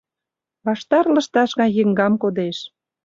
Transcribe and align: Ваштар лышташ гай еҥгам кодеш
Ваштар 0.65 1.05
лышташ 1.15 1.51
гай 1.59 1.71
еҥгам 1.81 2.13
кодеш 2.21 2.57